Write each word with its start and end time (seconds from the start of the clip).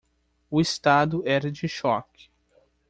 O 0.49 0.59
estado 0.59 1.21
era 1.27 1.51
de 1.51 1.67
choque. 1.69 2.31